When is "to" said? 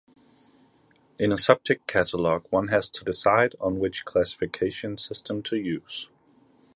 2.89-3.05, 5.43-5.57